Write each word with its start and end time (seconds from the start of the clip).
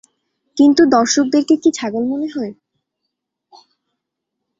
কিন্তু 0.57 0.81
দর্শকদেরকে 0.91 1.55
কি 1.63 1.69
ছাগল 1.71 2.03
মনে 2.05 2.27
হয়? 2.27 2.53